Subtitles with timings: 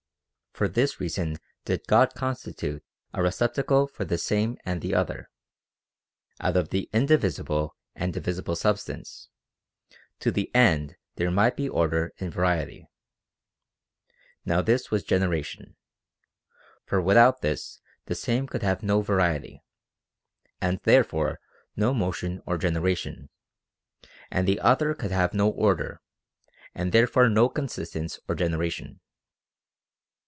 [0.53, 5.29] For this reason did God constitute a receptacle for the Same and the Other,
[6.41, 9.29] out of the indivisible and divisible substance,
[10.19, 12.89] to the end there might be order in variety.
[14.43, 15.77] Now this was generation.
[16.85, 19.63] For without this the Same could have no variety,
[20.59, 21.39] and therefore
[21.77, 23.29] no motion or generation;
[24.29, 26.01] and the Other could have no order,
[26.75, 28.19] and therefore no con OF THE PROCREATION OF THE SOUL.
[28.19, 28.99] 357 sistencf1 or generation.